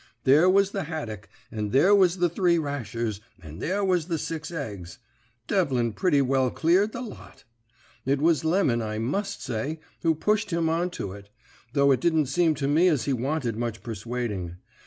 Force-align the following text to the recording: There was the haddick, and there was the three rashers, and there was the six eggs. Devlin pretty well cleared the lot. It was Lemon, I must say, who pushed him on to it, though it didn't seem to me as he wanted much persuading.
There 0.23 0.49
was 0.49 0.71
the 0.71 0.85
haddick, 0.85 1.29
and 1.51 1.71
there 1.71 1.93
was 1.93 2.17
the 2.17 2.27
three 2.27 2.57
rashers, 2.57 3.21
and 3.39 3.61
there 3.61 3.85
was 3.85 4.07
the 4.07 4.17
six 4.17 4.49
eggs. 4.49 4.97
Devlin 5.45 5.93
pretty 5.93 6.23
well 6.23 6.49
cleared 6.49 6.91
the 6.91 7.01
lot. 7.03 7.43
It 8.03 8.19
was 8.19 8.43
Lemon, 8.43 8.81
I 8.81 8.97
must 8.97 9.43
say, 9.43 9.79
who 10.01 10.15
pushed 10.15 10.49
him 10.51 10.69
on 10.69 10.89
to 10.97 11.11
it, 11.11 11.29
though 11.73 11.91
it 11.91 11.99
didn't 12.01 12.25
seem 12.25 12.55
to 12.55 12.67
me 12.67 12.87
as 12.87 13.03
he 13.05 13.13
wanted 13.13 13.55
much 13.57 13.83
persuading. 13.83 14.55